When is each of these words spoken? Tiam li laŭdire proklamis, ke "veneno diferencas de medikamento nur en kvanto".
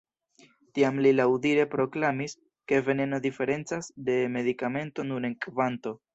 Tiam 0.77 0.95
li 1.05 1.11
laŭdire 1.17 1.65
proklamis, 1.73 2.33
ke 2.73 2.81
"veneno 2.89 3.21
diferencas 3.27 3.93
de 4.09 4.17
medikamento 4.39 5.09
nur 5.13 5.31
en 5.33 5.39
kvanto". 5.47 5.97